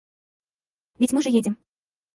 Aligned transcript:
—Ведь 0.99 1.11
мы 1.13 1.21
же 1.21 1.29
едем. 1.29 1.57